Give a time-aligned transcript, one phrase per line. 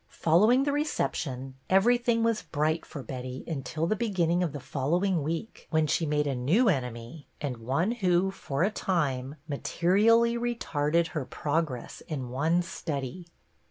[0.09, 5.67] Following the reception, everything was bright for Betty until the beginning of the following week,
[5.69, 11.23] when she made a new enemy, and one who, for a time, materially retarded her
[11.23, 13.27] progress in one study.